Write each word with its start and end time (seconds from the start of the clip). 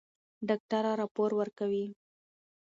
ډاکټره 0.47 0.91
راپور 0.99 1.29
ورکوي. 1.39 1.85